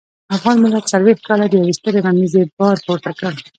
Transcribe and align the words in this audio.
افغان 0.35 0.57
ملت 0.63 0.85
څلويښت 0.91 1.23
کاله 1.29 1.45
د 1.49 1.53
يوې 1.61 1.73
سترې 1.79 1.99
غمیزې 2.05 2.41
بار 2.59 2.77
پورته 2.85 3.11
کړ. 3.19 3.31